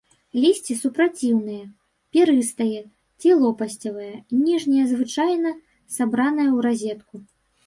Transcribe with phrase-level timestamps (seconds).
[0.43, 1.57] Лісце супраціўнае,
[2.17, 2.79] перыстае
[3.19, 4.11] ці лопасцевае,
[4.47, 5.49] ніжняе звычайна
[5.99, 7.15] сабранае ў разетку.